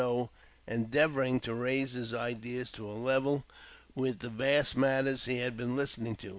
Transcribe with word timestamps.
though 0.01 0.31
endeavouring 0.67 1.39
to 1.39 1.53
raise 1.53 1.91
his 1.91 2.11
ideas 2.11 2.71
to 2.71 2.87
a 2.87 2.91
level 2.93 3.43
with 3.93 4.17
the 4.17 4.29
vast, 4.31 4.75
matters 4.75 5.25
he 5.25 5.37
had 5.37 5.55
been 5.55 5.75
listening 5.75 6.15
to. 6.15 6.29